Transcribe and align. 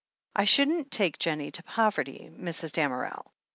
I 0.35 0.45
shouldn't 0.45 0.89
take 0.89 1.19
Jennie 1.19 1.51
to 1.51 1.61
poverty, 1.61 2.31
Mrs. 2.35 2.71
Damerel. 2.73 3.31